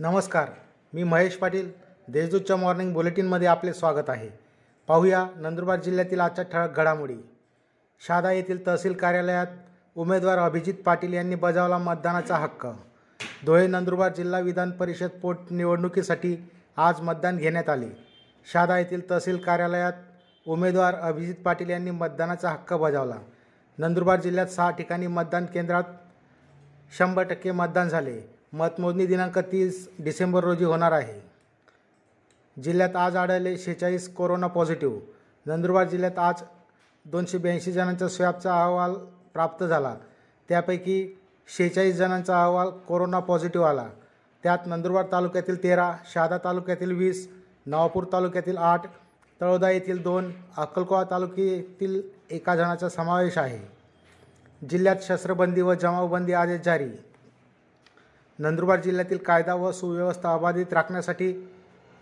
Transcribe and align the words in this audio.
नमस्कार 0.00 0.48
मी 0.92 1.02
महेश 1.02 1.36
पाटील. 1.36 1.70
देशदूतच्या 2.08 2.56
मॉर्निंग 2.56 2.92
बुलेटिनमध्ये 2.92 3.48
आपले 3.48 3.72
स्वागत 3.72 4.10
आहे. 4.10 4.28
पाहूया 4.88 5.26
नंदुरबार 5.36 5.80
जिल्ह्यातील 5.80 6.20
आजच्या 6.20 6.44
ठळक 6.44 6.76
घडामोडी. 6.76 7.16
शहादा 8.06 8.32
येथील 8.32 8.66
तहसील 8.66 8.92
कार्यालयात 8.92 9.46
उमेदवार 9.96 10.38
अभिजित 10.38 10.74
पाटील 10.74 11.12
यांनी 11.12 11.34
बजावला 11.34 11.78
मतदानाचा 11.78 12.36
हक्क. 12.36 12.66
धुळे 13.46 13.66
नंदुरबार 13.66 14.12
जिल्हा 14.12 14.40
विधान 14.40 14.70
परिषद 14.70 15.08
पोटनिवडणुकीसाठी 15.22 16.50
आज 16.76 17.00
मतदान 17.00 17.36
घेण्यात 17.36 17.68
आले. 17.68 17.88
शहादा 18.52 18.78
येथील 18.78 19.10
तहसील 19.10 19.36
कार्यालयात 19.36 19.92
उमेदवार 20.46 20.94
अभिजित 20.94 21.34
पाटील 21.44 21.70
यांनी 21.70 21.90
मतदानाचा 21.90 22.50
हक्क 22.50 22.74
बजावला. 22.74 23.16
नंदुरबार 23.78 24.20
जिल्ह्यात 24.20 24.46
सहा 24.46 24.70
ठिकाणी 24.70 25.06
मतदान 25.06 25.46
केंद्रात 25.46 25.84
शंभर 26.98 27.22
टक्के 27.22 27.50
मतदान 27.50 27.88
झाले. 27.88 28.39
मतमोजणी 28.52 29.06
दिनांक 29.06 29.38
तीस 29.38 29.88
डिसेंबर 29.98 30.44
रोजी 30.44 30.64
होणार 30.64 30.92
आहे. 30.92 31.20
जिल्ह्यात 32.62 32.96
आज 32.96 33.16
आढळले 33.16 33.58
शेहेचाळीस 33.58 34.14
कोरोना 34.14 34.46
पॉझिटिव्ह. 34.46 35.00
नंदुरबार 35.46 35.88
जिल्ह्यात 35.88 36.18
आज 36.18 36.42
दोनशे 37.04 37.38
ब्याऐंशी 37.38 37.72
जणांचा 37.72 38.08
स्वॅबचा 38.08 38.62
अहवाल 38.62 38.94
प्राप्त 39.34 39.64
झाला. 39.64 39.94
त्यापैकी 40.48 41.18
शेहेचाळीस 41.56 41.96
जणांचा 41.96 42.42
अहवाल 42.42 42.70
कोरोना 42.70 43.18
पॉझिटिव्ह 43.18 43.66
आला. 43.66 43.88
त्यात 44.42 44.58
नंदुरबार 44.66 45.04
तालुक्यातील 45.12 45.62
तेरा 45.62 45.96
शहादा 46.12 46.38
तालुक्यातील 46.38 46.92
वीस 46.92 47.28
नवापूर 47.66 48.04
तालुक्यातील 48.12 48.56
आठ 48.56 48.82
तळोदा 49.40 49.70
येथील 49.70 50.02
दोन 50.02 50.32
अक्कलकोवा 50.56 51.04
तालुक्यातील 51.10 52.02
एका 52.30 52.56
जणाचा 52.56 52.88
समावेश 52.88 53.38
आहे. 53.38 53.58
जिल्ह्यात 54.66 54.96
शस्त्रबंदी 55.02 55.60
व 55.60 55.74
जमावबंदी 55.74 56.32
आदेश 56.32 56.60
जारी. 56.60 56.88
नंदुरबार 58.40 58.80
जिल्ह्यातील 58.80 59.18
कायदा 59.18 59.54
व 59.54 59.70
सुव्यवस्था 59.72 60.32
अबाधित 60.34 60.72
राखण्यासाठी 60.72 61.32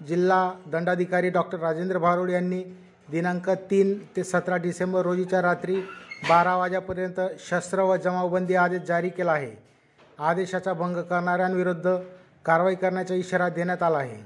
जिल्हा 0.00 0.52
दंडाधिकारी 0.66 1.30
डॉक्टर 1.30 1.58
राजेंद्र 1.58 1.98
भारुड 1.98 2.30
यांनी 2.30 2.62
दिनांक 3.10 3.48
तीन 3.70 3.98
ते 4.16 4.24
सतरा 4.24 4.56
डिसेंबर 4.56 5.02
रोजीच्या 5.02 5.40
रात्री 5.42 5.76
बारा 6.28 6.56
वाजेपर्यंत 6.56 7.20
शस्त्र 7.38 7.82
व 7.82 7.96
जमावबंदी 7.96 8.54
आदेश 8.54 8.82
जारी 8.82 9.08
केला 9.08 9.32
आहे. 9.32 9.50
आदेशाचा 10.18 10.72
भंग 10.72 10.96
करणाऱ्यांविरुद्ध 10.96 11.96
कारवाई 12.44 12.74
करण्याचा 12.74 13.14
इशारा 13.14 13.48
देण्यात 13.48 13.82
आला 13.82 13.98
आहे. 13.98 14.20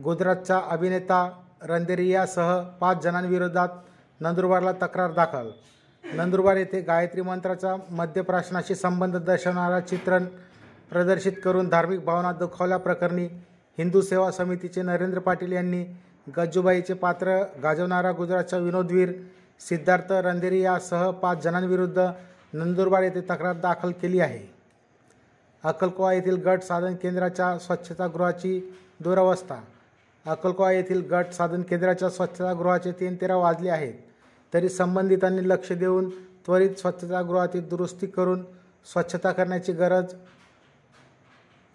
गुजरातचा 0.00 0.60
अभिनेता 0.70 1.28
रणदेरियासह 1.62 2.58
पाच 2.80 3.02
जणांविरोधात 3.02 3.68
नंदुरबारला 4.20 4.72
तक्रार 4.72 5.10
दाखल. 5.10 5.50
नंदुरबार 6.04 6.56
येथे 6.56 6.80
गायत्री 6.80 7.20
मंत्राचा 7.20 7.74
मद्यप्राशनाशी 7.90 8.74
संबंध 8.74 9.16
दर्शवणारा 9.16 9.80
चित्रण 9.80 10.24
प्रदर्शित 10.90 11.32
करून 11.44 11.68
धार्मिक 11.68 12.04
भावना 12.04 12.32
दुखावल्याप्रकरणी 12.32 13.24
हिंदू 13.78 14.00
सेवा 14.00 14.30
समितीचे 14.30 14.82
नरेंद्र 14.82 15.18
पाटील 15.18 15.52
यांनी 15.52 15.84
गज्जूबाईचे 16.36 16.94
पात्र 16.94 17.42
गाजवणारा 17.62 18.12
गुजरातचा 18.12 18.56
विनोदवीर 18.56 19.12
सिद्धार्थ 19.60 20.12
रंदेरी 20.12 20.60
यासह 20.60 21.10
पाच 21.10 21.42
जणांविरुद्ध 21.42 22.06
नंदुरबार 22.52 23.02
येथे 23.02 23.20
तक्रार 23.20 23.56
दाखल 23.56 23.90
केली 23.92 24.20
आहे. 24.20 24.40
अक्कलकोवा 25.64 26.12
येथील 26.12 26.36
गट 26.36 26.62
साधन 26.62 26.94
केंद्राच्या 26.94 27.58
स्वच्छतागृहाची 27.58 28.74
दुरवस्था. 29.00 29.56
अक्कलकोवा 30.26 30.72
येथील 30.72 31.00
गट 31.10 31.32
साधन 31.32 31.62
केंद्राच्या 31.62 32.08
स्वच्छतागृहाचे 32.08 32.92
तीन 32.92 33.16
तेरा 33.20 33.36
वाजले 33.36 33.70
आहेत. 33.70 33.94
तरी 34.54 34.68
संबंधितांनी 34.68 35.48
लक्ष 35.48 35.72
देऊन 35.72 36.08
त्वरित 36.46 36.70
स्वच्छतागृहाची 36.78 37.60
दुरुस्ती 37.60 38.06
करून 38.06 38.42
स्वच्छता 38.92 39.32
करण्याची 39.32 39.72
गरज 39.72 40.14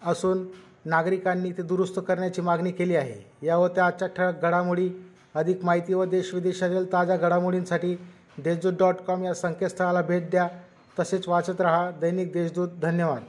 असून 0.04 0.46
नागरिकांनी 0.84 1.52
ते 1.52 1.62
दुरुस्त 1.62 2.00
करण्याची 2.08 2.40
मागणी 2.40 2.70
केली 2.70 2.96
आहे. 2.96 3.46
या 3.46 3.54
होत्या 3.54 3.86
आजच्या 3.86 4.08
ठळक 4.08 4.42
घडामोडी 4.42 4.90
अधिक 5.34 5.64
माहिती 5.64 5.94
व 5.94 6.04
देशविदेशातील 6.04 6.92
ताज्या 6.92 7.16
घडामोडींसाठी 7.16 7.96
देशदूत 8.38 8.72
डॉट 8.72 8.94
कॉम 8.94 9.24
या 9.24 9.34
संकेतस्थळाला 9.34 10.02
भेट 10.02 10.30
द्या. 10.30 10.48
तसेच 10.98 11.28
वाचत 11.28 11.60
रहा 11.60 11.90
दैनिक 11.90 12.32
देशदूत. 12.32 12.68
धन्यवाद. 12.82 13.22